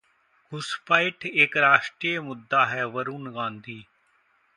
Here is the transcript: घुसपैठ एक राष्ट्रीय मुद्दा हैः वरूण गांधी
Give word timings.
घुसपैठ 0.51 1.25
एक 1.25 1.57
राष्ट्रीय 1.57 2.19
मुद्दा 2.19 2.65
हैः 2.65 2.85
वरूण 2.85 3.31
गांधी 3.31 3.85